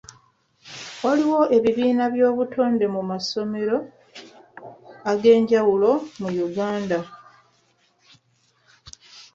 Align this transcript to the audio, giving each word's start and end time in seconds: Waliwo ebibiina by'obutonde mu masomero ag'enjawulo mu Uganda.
Waliwo 1.03 1.39
ebibiina 1.57 2.03
by'obutonde 2.13 2.85
mu 2.95 3.01
masomero 3.09 3.77
ag'enjawulo 5.11 5.91
mu 6.19 6.29
Uganda. 6.47 6.99